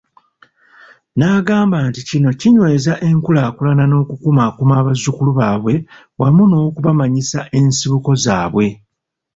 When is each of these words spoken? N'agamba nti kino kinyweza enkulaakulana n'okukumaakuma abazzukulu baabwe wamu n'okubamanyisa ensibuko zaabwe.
N'agamba 1.17 1.77
nti 1.89 2.01
kino 2.09 2.29
kinyweza 2.39 2.93
enkulaakulana 3.09 3.83
n'okukumaakuma 3.87 4.73
abazzukulu 4.81 5.31
baabwe 5.39 5.75
wamu 6.19 6.43
n'okubamanyisa 6.47 7.39
ensibuko 7.57 8.11
zaabwe. 8.23 8.67